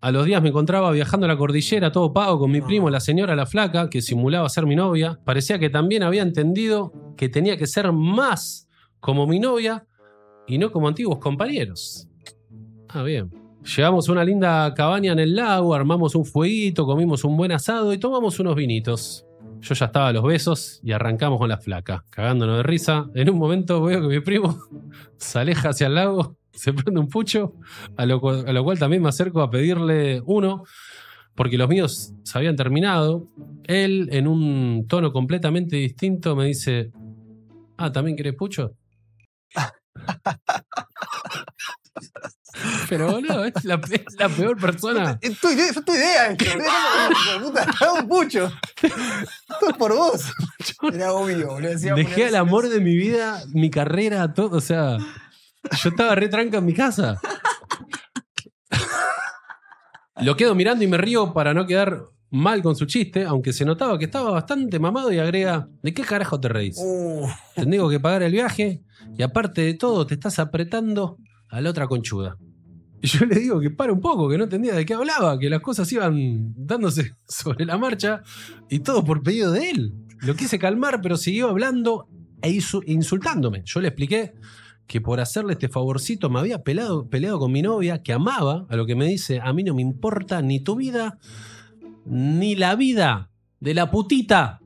a 0.00 0.10
los 0.12 0.24
días 0.24 0.42
me 0.42 0.48
encontraba 0.48 0.90
viajando 0.92 1.26
a 1.26 1.28
la 1.28 1.36
cordillera, 1.36 1.92
todo 1.92 2.12
pago 2.12 2.38
con 2.38 2.50
mi 2.50 2.62
primo, 2.62 2.88
la 2.88 3.00
señora 3.00 3.36
la 3.36 3.44
flaca, 3.44 3.90
que 3.90 4.00
simulaba 4.00 4.48
ser 4.48 4.64
mi 4.64 4.74
novia. 4.74 5.20
Parecía 5.24 5.58
que 5.58 5.68
también 5.68 6.02
había 6.02 6.22
entendido 6.22 6.92
que 7.16 7.28
tenía 7.28 7.58
que 7.58 7.66
ser 7.66 7.92
más 7.92 8.68
como 8.98 9.26
mi 9.26 9.38
novia 9.38 9.86
y 10.46 10.56
no 10.56 10.72
como 10.72 10.88
antiguos 10.88 11.18
compañeros. 11.18 12.08
Ah, 12.88 13.02
bien. 13.02 13.30
Llegamos 13.76 14.08
a 14.08 14.12
una 14.12 14.24
linda 14.24 14.72
cabaña 14.74 15.12
en 15.12 15.18
el 15.18 15.36
lago, 15.36 15.74
armamos 15.74 16.14
un 16.14 16.24
fueguito, 16.24 16.86
comimos 16.86 17.24
un 17.24 17.36
buen 17.36 17.52
asado 17.52 17.92
y 17.92 17.98
tomamos 17.98 18.40
unos 18.40 18.56
vinitos. 18.56 19.26
Yo 19.60 19.74
ya 19.74 19.86
estaba 19.86 20.08
a 20.08 20.12
los 20.14 20.24
besos 20.24 20.80
y 20.82 20.92
arrancamos 20.92 21.38
con 21.38 21.50
la 21.50 21.58
flaca, 21.58 22.04
cagándonos 22.08 22.56
de 22.56 22.62
risa. 22.62 23.10
En 23.14 23.28
un 23.28 23.38
momento 23.38 23.82
veo 23.82 24.00
que 24.00 24.08
mi 24.08 24.20
primo 24.20 24.58
se 25.18 25.38
aleja 25.38 25.68
hacia 25.68 25.88
el 25.88 25.94
lago, 25.96 26.36
se 26.52 26.72
prende 26.72 27.00
un 27.00 27.08
pucho, 27.08 27.54
a 27.96 28.06
lo, 28.06 28.20
cual, 28.20 28.44
a 28.46 28.52
lo 28.52 28.64
cual 28.64 28.78
también 28.78 29.02
me 29.02 29.08
acerco 29.08 29.42
a 29.42 29.50
pedirle 29.50 30.22
uno, 30.24 30.64
porque 31.34 31.58
los 31.58 31.68
míos 31.68 32.12
se 32.22 32.38
habían 32.38 32.56
terminado. 32.56 33.28
Él, 33.64 34.08
en 34.12 34.26
un 34.26 34.86
tono 34.88 35.12
completamente 35.12 35.76
distinto, 35.76 36.36
me 36.36 36.46
dice, 36.46 36.92
ah, 37.78 37.92
¿también 37.92 38.16
querés 38.16 38.34
pucho? 38.34 38.74
Pero 42.88 43.12
boludo, 43.12 43.44
es 43.44 43.64
la, 43.64 43.80
es 43.90 44.14
la 44.18 44.28
peor 44.28 44.58
persona. 44.58 45.18
Es 45.20 45.38
tu 45.38 45.48
idea, 45.48 45.72
fue 45.72 45.82
tu 45.82 45.94
idea 45.94 46.32
esto. 46.32 46.44
Un 48.00 48.08
pucho. 48.08 48.52
Todo 49.60 49.70
es 49.70 49.76
por 49.76 49.94
vos. 49.94 50.32
Era 50.92 51.12
obvio, 51.12 51.48
boludo. 51.48 51.94
Dejé 51.94 52.26
al 52.26 52.36
amor 52.36 52.68
de 52.68 52.80
mi 52.80 52.96
vida, 52.96 53.42
mi 53.52 53.70
carrera, 53.70 54.34
todo. 54.34 54.58
O 54.58 54.60
sea, 54.60 54.98
yo 55.82 55.90
estaba 55.90 56.14
re 56.14 56.28
tranca 56.28 56.58
en 56.58 56.64
mi 56.64 56.74
casa. 56.74 57.20
Lo 60.22 60.36
quedo 60.36 60.54
mirando 60.54 60.84
y 60.84 60.88
me 60.88 60.98
río 60.98 61.32
para 61.32 61.54
no 61.54 61.66
quedar 61.66 62.02
mal 62.30 62.62
con 62.62 62.76
su 62.76 62.86
chiste, 62.86 63.24
aunque 63.24 63.52
se 63.52 63.64
notaba 63.64 63.98
que 63.98 64.04
estaba 64.04 64.30
bastante 64.30 64.78
mamado 64.78 65.12
y 65.12 65.18
agrega, 65.18 65.68
¿de 65.82 65.94
qué 65.94 66.02
carajo 66.02 66.38
te 66.38 66.48
reís? 66.48 66.78
Uh, 66.78 67.26
Tengo 67.54 67.88
que 67.88 68.00
pagar 68.00 68.22
el 68.22 68.32
viaje 68.32 68.82
y 69.16 69.22
aparte 69.22 69.62
de 69.62 69.74
todo 69.74 70.06
te 70.06 70.14
estás 70.14 70.38
apretando 70.38 71.16
a 71.48 71.60
la 71.60 71.70
otra 71.70 71.88
conchuda. 71.88 72.36
Y 73.02 73.06
yo 73.06 73.24
le 73.24 73.36
digo 73.36 73.60
que 73.60 73.70
para 73.70 73.92
un 73.92 74.00
poco, 74.00 74.28
que 74.28 74.36
no 74.36 74.44
entendía 74.44 74.74
de 74.74 74.84
qué 74.84 74.94
hablaba, 74.94 75.38
que 75.38 75.48
las 75.48 75.60
cosas 75.60 75.90
iban 75.90 76.52
dándose 76.54 77.14
sobre 77.26 77.64
la 77.64 77.78
marcha 77.78 78.22
y 78.68 78.80
todo 78.80 79.04
por 79.04 79.22
pedido 79.22 79.52
de 79.52 79.70
él. 79.70 79.94
Lo 80.20 80.36
quise 80.36 80.58
calmar, 80.58 81.00
pero 81.00 81.16
siguió 81.16 81.48
hablando 81.48 82.08
e 82.42 82.60
insultándome. 82.86 83.62
Yo 83.64 83.80
le 83.80 83.88
expliqué 83.88 84.34
que 84.90 85.00
por 85.00 85.20
hacerle 85.20 85.52
este 85.52 85.68
favorcito 85.68 86.28
me 86.30 86.40
había 86.40 86.64
peleado, 86.64 87.08
peleado 87.08 87.38
con 87.38 87.52
mi 87.52 87.62
novia, 87.62 88.02
que 88.02 88.12
amaba, 88.12 88.66
a 88.68 88.74
lo 88.74 88.86
que 88.86 88.96
me 88.96 89.04
dice, 89.04 89.38
a 89.40 89.52
mí 89.52 89.62
no 89.62 89.72
me 89.72 89.82
importa 89.82 90.42
ni 90.42 90.58
tu 90.58 90.74
vida, 90.74 91.16
ni 92.04 92.56
la 92.56 92.74
vida 92.74 93.30
de 93.60 93.74
la 93.74 93.92
putita 93.92 94.58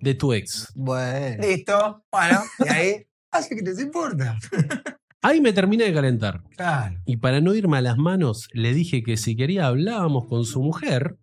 de 0.00 0.14
tu 0.14 0.32
ex. 0.32 0.72
Bueno. 0.74 1.46
Listo. 1.46 2.02
Bueno, 2.10 2.40
y 2.64 2.68
ahí. 2.70 3.06
Así 3.30 3.54
que 3.54 3.60
les 3.60 3.78
importa. 3.78 4.38
Ahí 5.20 5.42
me 5.42 5.52
terminé 5.52 5.84
de 5.84 5.92
calentar. 5.92 6.42
Claro. 6.56 6.96
Y 7.04 7.18
para 7.18 7.40
no 7.40 7.52
irme 7.54 7.76
a 7.76 7.82
las 7.82 7.98
manos, 7.98 8.48
le 8.52 8.72
dije 8.72 9.02
que 9.02 9.18
si 9.18 9.36
quería 9.36 9.66
hablábamos 9.66 10.26
con 10.26 10.44
su 10.44 10.62
mujer 10.62 11.18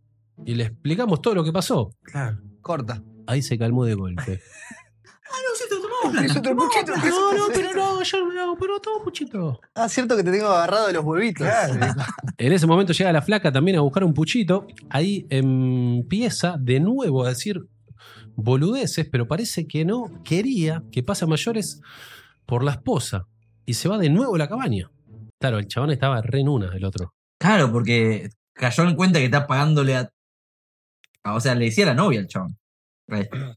y 0.46 0.56
le 0.56 0.66
explicamos 0.66 1.22
todo 1.22 1.36
lo 1.36 1.44
que 1.44 1.54
pasó. 1.54 1.90
Claro. 2.04 2.38
Corta. 2.62 3.02
Ahí 3.26 3.42
se 3.42 3.58
calmó 3.58 3.86
de 3.86 3.96
golpe. 3.96 4.42
Es 6.24 6.36
otro 6.36 6.56
puchito. 6.56 6.94
¿qué 7.02 7.08
es 7.08 7.14
No, 7.14 7.34
no, 7.34 7.44
pero 7.54 7.74
no, 7.74 8.04
yo 8.04 8.28
no, 8.34 8.58
pero 8.60 8.80
todo 8.80 9.04
puchito. 9.04 9.60
Ah, 9.76 9.88
cierto 9.90 10.16
que 10.18 10.24
te 10.24 10.32
tengo 10.32 10.48
agarrado 10.48 10.88
de 10.88 10.94
los 10.94 11.04
huevitos. 11.04 11.46
Claro. 11.48 11.94
En 12.38 12.52
ese 12.54 12.68
momento 12.68 12.94
llega 12.94 13.12
la 13.12 13.22
flaca 13.22 13.52
también 13.52 13.78
a 13.78 13.82
buscar 13.82 14.04
un 14.04 14.14
puchito. 14.14 14.68
Ahí 14.90 15.26
empieza 15.30 16.56
de 16.60 16.80
nuevo 16.80 17.26
a 17.26 17.30
decir 17.30 17.62
boludeces, 18.36 19.08
pero 19.12 19.28
parece 19.28 19.68
que 19.68 19.86
no 19.86 20.22
quería 20.24 20.84
que 20.92 21.04
pase 21.04 21.26
a 21.26 21.28
mayores 21.28 21.82
por 22.46 22.64
la 22.64 22.72
esposa. 22.72 23.28
Y 23.66 23.76
se 23.76 23.88
va 23.88 23.98
de 23.98 24.10
nuevo 24.10 24.36
a 24.36 24.38
la 24.38 24.48
cabaña. 24.50 24.90
Claro, 25.40 25.60
el 25.60 25.68
chabón 25.68 25.92
estaba 25.92 26.22
re 26.22 26.40
en 26.42 26.50
una, 26.50 26.76
el 26.76 26.84
otro. 26.86 27.14
Claro, 27.40 27.72
porque 27.72 28.30
cayó 28.54 28.84
en 28.84 28.96
cuenta 28.96 29.20
que 29.20 29.26
está 29.26 29.46
pagándole 29.48 29.96
a. 29.96 30.10
a- 31.24 31.36
O 31.36 31.40
sea, 31.40 31.56
le 31.56 31.66
decía 31.66 31.86
a 31.86 31.88
la 31.88 31.94
novia 31.94 32.20
al 32.20 32.28
chabón. 32.28 32.58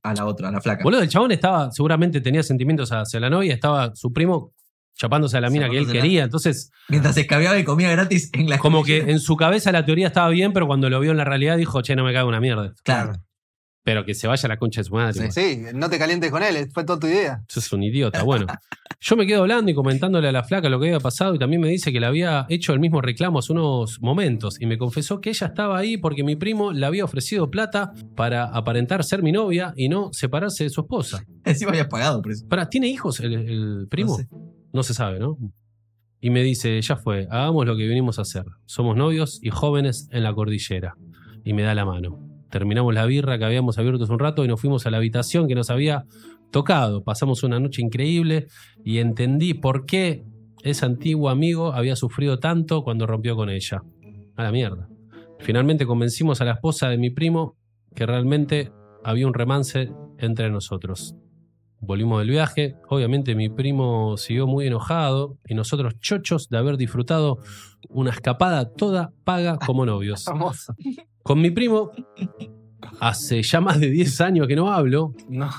A 0.02 0.14
la 0.14 0.26
otra, 0.26 0.48
a 0.48 0.52
la 0.52 0.60
flaca. 0.60 0.82
Boludo, 0.82 1.02
el 1.02 1.08
chabón 1.08 1.32
estaba, 1.32 1.70
seguramente 1.70 2.20
tenía 2.20 2.42
sentimientos 2.42 2.90
hacia 2.90 3.20
la 3.20 3.30
novia, 3.30 3.54
estaba 3.54 3.94
su 3.94 4.12
primo 4.12 4.52
chapándose 4.96 5.36
a 5.36 5.40
la 5.40 5.50
mina 5.50 5.68
que 5.68 5.78
él 5.78 5.90
quería. 5.90 6.24
Entonces, 6.24 6.70
Mientras 6.88 7.14
se 7.14 7.22
escabeaba 7.22 7.58
y 7.58 7.64
comía 7.64 7.90
gratis 7.90 8.30
en 8.32 8.48
la 8.48 8.58
como 8.58 8.82
que 8.82 8.98
en 9.10 9.20
su 9.20 9.36
cabeza 9.36 9.70
la 9.70 9.84
teoría 9.84 10.08
estaba 10.08 10.28
bien, 10.30 10.52
pero 10.52 10.66
cuando 10.66 10.90
lo 10.90 10.98
vio 11.00 11.10
en 11.10 11.18
la 11.18 11.24
realidad 11.24 11.56
dijo, 11.56 11.82
che, 11.82 11.94
no 11.94 12.04
me 12.04 12.12
cago 12.12 12.28
una 12.28 12.40
mierda. 12.40 12.72
Claro. 12.82 13.12
Pero 13.84 14.04
que 14.04 14.14
se 14.14 14.26
vaya 14.26 14.46
a 14.46 14.48
la 14.48 14.56
concha 14.56 14.80
de 14.80 14.84
su 14.84 14.94
madre. 14.94 15.30
Sí, 15.30 15.56
sí, 15.56 15.62
no 15.74 15.88
te 15.88 15.98
calientes 15.98 16.30
con 16.30 16.42
él, 16.42 16.68
fue 16.72 16.84
toda 16.84 16.98
tu 16.98 17.06
idea. 17.06 17.42
Eso 17.48 17.60
es 17.60 17.72
un 17.72 17.82
idiota. 17.82 18.22
Bueno, 18.22 18.46
yo 19.00 19.16
me 19.16 19.26
quedo 19.26 19.42
hablando 19.42 19.70
y 19.70 19.74
comentándole 19.74 20.28
a 20.28 20.32
la 20.32 20.42
flaca 20.42 20.68
lo 20.68 20.80
que 20.80 20.86
había 20.86 21.00
pasado 21.00 21.34
y 21.34 21.38
también 21.38 21.60
me 21.60 21.68
dice 21.68 21.92
que 21.92 22.00
le 22.00 22.06
había 22.06 22.46
hecho 22.48 22.72
el 22.72 22.80
mismo 22.80 23.00
reclamo 23.00 23.38
hace 23.38 23.52
unos 23.52 24.00
momentos 24.00 24.60
y 24.60 24.66
me 24.66 24.78
confesó 24.78 25.20
que 25.20 25.30
ella 25.30 25.48
estaba 25.48 25.78
ahí 25.78 25.96
porque 25.96 26.24
mi 26.24 26.36
primo 26.36 26.72
le 26.72 26.86
había 26.86 27.04
ofrecido 27.04 27.50
plata 27.50 27.92
para 28.14 28.44
aparentar 28.44 29.04
ser 29.04 29.22
mi 29.22 29.32
novia 29.32 29.72
y 29.76 29.88
no 29.88 30.10
separarse 30.12 30.64
de 30.64 30.70
su 30.70 30.80
esposa. 30.80 31.24
Encima 31.44 31.70
habías 31.70 31.88
pagado 31.88 32.22
por 32.22 32.32
eso. 32.32 32.46
Para, 32.48 32.68
¿Tiene 32.68 32.88
hijos 32.88 33.20
el, 33.20 33.32
el 33.34 33.86
primo? 33.88 34.12
No 34.12 34.16
sé. 34.16 34.28
No 34.72 34.82
se 34.82 34.94
sabe, 34.94 35.18
¿no? 35.18 35.38
Y 36.20 36.30
me 36.30 36.42
dice, 36.42 36.80
ya 36.80 36.96
fue, 36.96 37.28
hagamos 37.30 37.66
lo 37.66 37.76
que 37.76 37.86
vinimos 37.86 38.18
a 38.18 38.22
hacer. 38.22 38.44
Somos 38.64 38.96
novios 38.96 39.38
y 39.42 39.50
jóvenes 39.50 40.08
en 40.10 40.22
la 40.22 40.34
cordillera. 40.34 40.96
Y 41.44 41.52
me 41.52 41.62
da 41.62 41.74
la 41.74 41.84
mano. 41.84 42.25
Terminamos 42.50 42.94
la 42.94 43.04
birra 43.06 43.38
que 43.38 43.44
habíamos 43.44 43.78
abierto 43.78 44.04
hace 44.04 44.12
un 44.12 44.18
rato 44.18 44.44
y 44.44 44.48
nos 44.48 44.60
fuimos 44.60 44.86
a 44.86 44.90
la 44.90 44.98
habitación 44.98 45.48
que 45.48 45.54
nos 45.54 45.70
había 45.70 46.04
tocado. 46.50 47.02
Pasamos 47.02 47.42
una 47.42 47.58
noche 47.58 47.82
increíble 47.82 48.46
y 48.84 48.98
entendí 48.98 49.54
por 49.54 49.84
qué 49.84 50.24
ese 50.62 50.86
antiguo 50.86 51.28
amigo 51.28 51.72
había 51.72 51.96
sufrido 51.96 52.38
tanto 52.38 52.82
cuando 52.82 53.06
rompió 53.06 53.36
con 53.36 53.50
ella. 53.50 53.82
A 54.36 54.42
la 54.42 54.52
mierda. 54.52 54.88
Finalmente 55.40 55.86
convencimos 55.86 56.40
a 56.40 56.44
la 56.44 56.52
esposa 56.52 56.88
de 56.88 56.98
mi 56.98 57.10
primo 57.10 57.56
que 57.94 58.06
realmente 58.06 58.70
había 59.02 59.26
un 59.26 59.34
remance 59.34 59.90
entre 60.18 60.50
nosotros. 60.50 61.16
Volvimos 61.80 62.18
del 62.18 62.30
viaje, 62.30 62.76
obviamente 62.88 63.34
mi 63.34 63.48
primo 63.48 64.16
siguió 64.16 64.46
muy 64.46 64.66
enojado 64.66 65.38
y 65.46 65.54
nosotros 65.54 65.98
chochos 66.00 66.48
de 66.48 66.58
haber 66.58 66.76
disfrutado 66.76 67.38
una 67.88 68.10
escapada 68.10 68.72
toda 68.72 69.12
paga 69.24 69.58
como 69.58 69.86
novios. 69.86 70.24
Con 71.26 71.40
mi 71.40 71.50
primo 71.50 71.90
hace 73.00 73.42
ya 73.42 73.60
más 73.60 73.80
de 73.80 73.90
10 73.90 74.20
años 74.20 74.46
que 74.46 74.54
no 74.56 74.72
hablo, 74.72 75.12
No. 75.28 75.50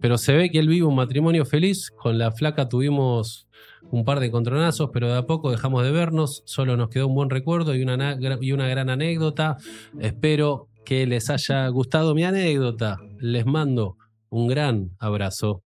pero 0.00 0.18
se 0.18 0.32
ve 0.34 0.50
que 0.50 0.58
él 0.58 0.68
vive 0.68 0.84
un 0.86 0.96
matrimonio 0.96 1.44
feliz. 1.44 1.90
Con 1.90 2.18
la 2.18 2.32
flaca 2.32 2.68
tuvimos 2.68 3.48
un 3.90 4.04
par 4.04 4.18
de 4.18 4.26
encontronazos, 4.26 4.90
pero 4.92 5.06
de 5.08 5.18
a 5.18 5.22
poco 5.26 5.50
dejamos 5.52 5.84
de 5.84 5.92
vernos. 5.92 6.42
Solo 6.46 6.76
nos 6.76 6.88
quedó 6.90 7.06
un 7.06 7.14
buen 7.14 7.30
recuerdo 7.30 7.74
y 7.76 7.82
una, 7.82 7.96
na- 7.96 8.18
y 8.40 8.52
una 8.52 8.66
gran 8.68 8.90
anécdota. 8.90 9.56
Espero 10.00 10.68
que 10.84 11.06
les 11.06 11.30
haya 11.30 11.68
gustado 11.68 12.14
mi 12.14 12.24
anécdota. 12.24 12.98
Les 13.20 13.46
mando 13.46 13.96
un 14.30 14.48
gran 14.48 14.90
abrazo. 14.98 15.62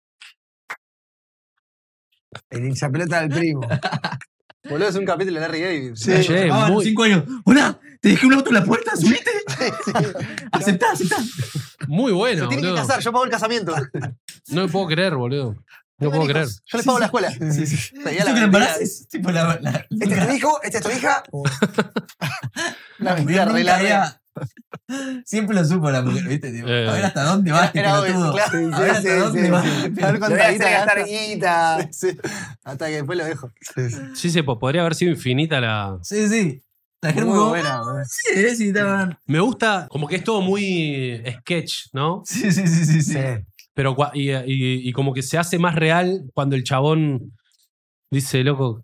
El 2.50 2.66
hincha 2.66 2.90
pelota 2.90 3.22
del 3.22 3.30
primo. 3.30 3.62
Boludo, 4.70 4.90
es 4.90 4.96
un 4.98 5.06
capítulo 5.06 5.36
de 5.40 5.48
Larry 5.48 5.62
David. 5.62 5.92
Sí. 5.96 6.12
Che, 6.22 6.50
Ah, 6.52 6.70
muy- 6.70 6.84
cinco 6.86 7.04
años. 7.04 7.24
Hola, 7.46 7.80
te 8.02 8.10
dejé 8.10 8.26
un 8.28 8.34
auto 8.34 8.50
en 8.50 8.56
la 8.56 8.64
puerta, 8.64 8.96
subiste. 8.96 9.30
aceptá, 10.52 10.92
aceptá. 10.92 11.18
Muy 11.88 12.12
Se 12.12 12.16
bueno, 12.18 12.48
tiene 12.48 12.62
que 12.64 12.70
boludo. 12.70 12.88
casar, 12.88 13.02
yo 13.02 13.12
pago 13.12 13.26
el 13.26 13.32
casamiento. 13.32 13.76
No 14.48 14.62
me 14.66 14.68
puedo 14.70 14.88
creer, 14.88 15.16
boludo. 15.16 15.56
No 15.98 16.12
puedo 16.12 16.28
creer. 16.28 16.48
Yo 16.48 16.78
les 16.78 16.86
pago 16.86 17.00
la 17.00 17.06
escuela. 17.06 17.30
Seguía 17.32 17.64
¿Eso 17.64 17.92
la 18.04 18.10
que 18.12 18.16
la 18.16 18.24
mentira. 18.26 18.44
embaraces? 18.46 19.08
Tipo 19.10 19.32
la. 19.32 19.60
la, 19.62 19.86
¿Este 19.90 20.16
es 20.16 20.28
tu 20.28 20.34
hijo? 20.34 20.62
¿Este 20.64 20.78
es 20.78 20.84
tu 20.84 20.90
hija? 20.92 21.24
La 23.00 23.12
la 23.12 23.16
mentira 23.16 23.46
re 23.46 23.64
larga. 23.64 24.22
Siempre 25.26 25.56
lo 25.56 25.64
supo 25.66 25.90
la 25.92 26.02
mujer, 26.02 26.24
¿viste? 26.28 26.52
Tipo, 26.52 26.68
Eh. 26.68 26.88
A 26.90 26.94
ver 26.94 27.06
hasta 27.06 27.24
dónde 27.24 27.52
vas, 27.52 27.66
este 27.68 27.80
Era 27.80 28.00
obvio, 28.00 28.14
pelotudo. 28.14 28.34
claro. 28.34 28.76
A 28.76 28.80
ver 28.80 28.90
Sí, 28.90 28.92
hasta 28.98 29.02
sí, 29.02 29.20
dónde 29.20 29.44
sí, 29.46 29.50
vas. 29.50 29.66
sí. 29.66 29.70
A 29.80 29.82
ver 29.82 29.92
Le 29.92 30.02
voy 30.12 30.20
cuánta 30.20 30.36
hacer 30.38 30.52
guita 30.54 30.70
gastar 30.70 30.98
gasta. 31.00 31.12
guita. 31.12 31.88
Sí, 31.92 32.12
sí. 32.12 32.18
Hasta 32.64 32.86
que 32.88 32.92
después 32.96 33.18
lo 33.18 33.26
dejo. 33.26 33.52
Sí, 34.16 34.30
sí, 34.32 34.42
po- 34.42 34.60
podría 34.60 34.82
haber 34.82 34.96
sido 34.96 35.12
infinita 35.12 35.60
la. 35.62 35.98
Sí, 36.02 36.28
sí. 36.30 36.64
La 37.02 37.10
gente 37.14 37.26
Muy 37.26 37.38
como, 37.38 37.50
buena. 37.50 37.82
boludo. 37.82 38.04
Sí, 38.06 38.56
sí, 38.56 38.68
estaban. 38.70 39.18
Me 39.26 39.40
gusta, 39.40 39.88
como 39.90 40.08
que 40.08 40.18
es 40.18 40.24
todo 40.24 40.42
muy 40.42 41.22
sketch, 41.40 41.88
¿no? 41.94 42.22
Sí, 42.26 42.52
sí, 42.52 42.68
sí, 42.68 42.86
sí. 42.86 43.02
sí. 43.02 43.14
Sí. 43.14 43.20
Pero 43.74 43.96
cua- 43.96 44.12
y, 44.14 44.32
y- 44.32 44.90
y 44.90 44.92
como 44.92 45.14
que 45.14 45.22
se 45.22 45.38
hace 45.38 45.58
más 45.60 45.76
real 45.76 46.24
cuando 46.34 46.56
el 46.58 46.64
chabón 46.66 47.32
dice, 48.12 48.44
loco, 48.44 48.84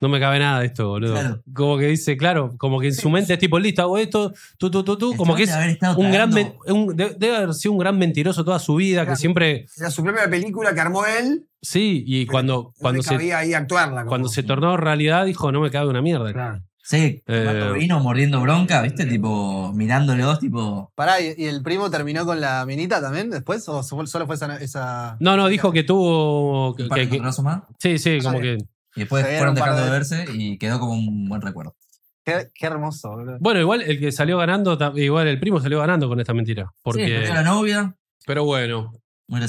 no 0.00 0.08
me 0.08 0.18
cabe 0.18 0.38
nada 0.38 0.60
de 0.60 0.66
esto, 0.66 0.88
boludo. 0.88 1.12
Claro. 1.12 1.42
Como 1.54 1.76
que 1.76 1.86
dice, 1.88 2.16
claro, 2.16 2.54
como 2.56 2.80
que 2.80 2.86
en 2.88 2.94
su 2.94 3.10
mente 3.10 3.34
es 3.34 3.38
tipo, 3.38 3.58
listo, 3.58 3.82
hago 3.82 3.98
esto, 3.98 4.32
tú, 4.56 4.70
tú, 4.70 4.82
tú, 4.82 4.96
tú. 4.96 5.14
Como 5.16 5.34
que 5.36 5.42
es 5.42 5.50
debe 5.50 5.60
haber 5.62 5.70
estado 5.74 5.98
un 5.98 6.10
gran. 6.10 6.30
cagando. 6.30 6.56
men- 6.66 6.74
un- 6.76 6.96
de- 6.96 7.14
debe 7.18 7.36
haber 7.36 7.54
sido 7.54 7.72
un 7.72 7.78
gran 7.78 7.98
mentiroso 7.98 8.44
toda 8.44 8.58
su 8.58 8.76
vida, 8.76 9.02
que 9.02 9.06
Claro. 9.08 9.18
siempre. 9.20 9.66
Era 9.76 9.90
su 9.90 10.02
propia 10.02 10.30
película 10.30 10.72
que 10.74 10.80
armó 10.80 11.04
él. 11.04 11.46
Sí, 11.60 12.02
y 12.06 12.24
cuando, 12.26 12.72
cuando, 12.78 12.98
no 12.98 13.02
se, 13.02 13.10
cabía 13.10 13.38
ahí 13.38 13.52
actuarla. 13.52 13.98
como- 14.00 14.08
cuando 14.08 14.28
se 14.28 14.42
tornó 14.42 14.76
realidad 14.78 15.26
dijo, 15.26 15.52
no 15.52 15.60
me 15.60 15.70
cabe 15.70 15.90
una 15.90 16.00
mierda. 16.02 16.32
Claro. 16.32 16.62
Sí, 16.84 17.22
Eh. 17.28 17.72
vino, 17.74 18.00
mordiendo 18.00 18.40
bronca, 18.40 18.82
¿viste? 18.82 19.06
Tipo, 19.06 19.72
mirándolos, 19.72 20.40
tipo. 20.40 20.92
Pará, 20.96 21.20
¿y, 21.20 21.44
el 21.46 21.62
primo 21.62 21.90
terminó 21.90 22.26
con 22.26 22.40
la 22.40 22.66
minita 22.66 23.00
también 23.00 23.30
después? 23.30 23.68
¿O 23.68 23.82
solo 23.84 24.26
fue 24.26 24.34
esa.? 24.34 24.56
esa... 24.56 25.16
No, 25.20 25.36
no, 25.36 25.46
dijo 25.48 25.70
que 25.72 25.84
tuvo. 25.84 26.74
que- 26.74 26.88
que- 26.88 27.08
que- 27.08 27.20
más. 27.20 27.62
sí, 27.78 27.98
sí, 27.98 28.18
como 28.20 28.40
que. 28.40 28.58
Y 28.96 29.00
después 29.00 29.24
fueron 29.24 29.54
dejando 29.54 29.78
de 29.78 29.84
de- 29.86 29.90
verse 29.90 30.24
y 30.34 30.58
quedó 30.58 30.80
como 30.80 30.92
un 30.94 31.28
buen 31.28 31.40
recuerdo. 31.40 31.76
Qué, 32.24 32.48
qué 32.54 32.66
hermoso, 32.66 33.10
boludo. 33.10 33.36
Bueno, 33.40 33.60
igual 33.60 33.82
el 33.82 33.98
que 33.98 34.12
salió 34.12 34.36
ganando, 34.38 34.76
igual 34.96 35.28
el 35.28 35.40
primo 35.40 35.60
salió 35.60 35.78
ganando 35.80 36.08
con 36.08 36.20
esta 36.20 36.34
mentira. 36.34 36.64
Sí, 36.66 36.80
Porque. 36.82 37.06
perdió 37.06 37.34
la 37.34 37.42
novia. 37.42 37.96
pero 38.26 38.44
bueno. 38.44 38.92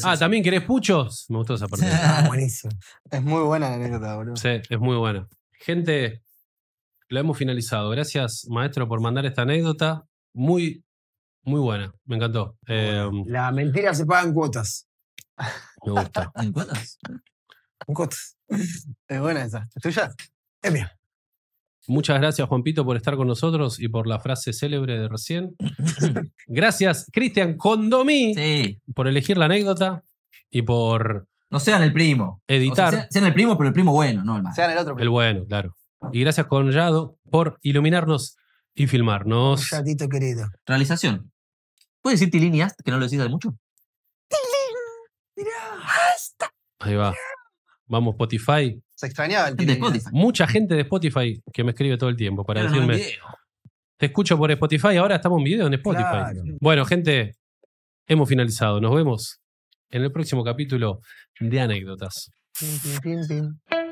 Ah, 0.04 0.16
¿también 0.18 0.44
querés 0.44 0.62
puchos? 0.62 1.26
Me 1.30 1.38
gustó 1.38 1.56
esa 1.56 1.68
parte. 1.68 1.86
Ah, 1.92 2.24
buenísimo. 2.28 2.72
Es 3.12 3.22
muy 3.22 3.42
buena 3.44 3.70
la 3.70 3.76
anécdota, 3.76 4.16
boludo. 4.16 4.36
Sí, 4.38 4.50
es 4.70 4.80
muy 4.80 4.96
buena. 4.96 5.28
Gente, 5.60 6.22
la 7.14 7.20
hemos 7.22 7.38
finalizado. 7.38 7.90
Gracias, 7.90 8.46
maestro, 8.50 8.88
por 8.88 9.00
mandar 9.02 9.26
esta 9.26 9.44
anécdota. 9.44 10.06
Muy, 10.34 10.84
muy 11.44 11.60
buena. 11.62 11.94
Me 12.06 12.16
encantó. 12.18 12.58
Eh, 12.68 13.08
La 13.28 13.52
mentira 13.52 13.94
se 13.94 14.06
paga 14.06 14.28
en 14.28 14.34
cuotas. 14.34 14.88
me 15.86 15.92
gusta. 15.92 16.32
¿En 16.36 16.52
cuotas? 16.52 16.98
En 17.88 17.94
cuotas. 17.94 18.38
Es 19.08 19.20
buena 19.20 19.44
esa. 19.44 19.68
¿Es 19.76 19.82
tuya? 19.82 20.12
Es 20.62 20.72
mía. 20.72 20.92
Muchas 21.88 22.18
gracias, 22.18 22.48
Juanpito, 22.48 22.86
por 22.86 22.96
estar 22.96 23.18
con 23.18 23.28
nosotros 23.28 23.78
y 23.80 23.90
por 23.90 24.08
la 24.08 24.18
frase 24.20 24.54
célebre 24.54 24.98
de 24.98 25.10
recién. 25.10 25.54
Gracias, 26.48 27.10
Cristian 27.12 27.58
Condomí, 27.58 28.34
Sí. 28.36 28.80
por 28.96 29.06
elegir 29.10 29.38
la 29.38 29.46
anécdota 29.46 30.02
y 30.50 30.62
por 30.62 31.28
No 31.50 31.60
sean 31.60 31.84
el 31.84 31.92
primo. 31.92 32.26
O 32.26 32.44
sea, 32.48 32.56
editar 32.56 32.94
sean, 32.94 33.08
sean 33.10 33.26
el 33.26 33.34
primo, 33.34 33.58
pero 33.58 33.68
el 33.68 33.74
primo 33.74 33.92
bueno, 33.92 34.24
no 34.24 34.38
el 34.38 34.44
malo. 34.44 34.56
Sean 34.56 34.72
el 34.72 34.78
otro. 34.78 34.98
el 34.98 35.10
bueno, 35.10 35.44
claro. 35.46 35.76
Y 36.12 36.22
gracias, 36.22 36.48
Conrado, 36.48 37.18
por 37.30 37.58
iluminarnos 37.62 38.38
y 38.76 38.88
filmarnos. 38.88 39.70
Chatito 39.70 40.08
querido. 40.10 40.48
Realización. 40.66 41.32
¿Puedes 42.02 42.20
decir 42.20 42.32
Tiliniast, 42.32 42.80
que 42.84 42.92
no 42.92 42.98
lo 42.98 43.06
decís 43.06 43.20
hace 43.20 43.30
mucho? 43.30 43.56
Ahí 46.80 46.96
va. 46.96 47.14
Vamos, 47.88 48.14
Spotify. 48.14 48.82
Se 48.96 49.06
extrañaba 49.06 49.48
el 49.50 49.56
de 49.56 49.66
Tinelli. 49.66 49.80
Spotify. 49.80 50.10
Mucha 50.12 50.48
gente 50.48 50.76
de 50.76 50.82
Spotify 50.82 51.42
que 51.54 51.64
me 51.64 51.72
escribe 51.72 51.98
todo 51.98 52.10
el 52.10 52.18
tiempo 52.18 52.44
para 52.44 52.64
decirme, 52.64 53.02
te 53.98 54.08
escucho 54.08 54.38
por 54.38 54.52
Spotify, 54.52 54.98
ahora 54.98 55.16
estamos 55.16 55.38
en 55.40 55.44
video 55.46 55.68
en 55.68 55.74
Spotify. 55.76 56.04
Claro. 56.04 56.42
Bueno, 56.60 56.86
gente, 56.86 57.36
hemos 58.08 58.28
finalizado. 58.28 58.82
Nos 58.82 58.94
vemos 58.96 59.40
en 59.90 60.04
el 60.04 60.12
próximo 60.12 60.44
capítulo 60.44 61.00
de 61.40 61.62
anécdotas. 61.62 62.32
Tin, 62.58 63.02
tin, 63.02 63.28
tin. 63.28 63.83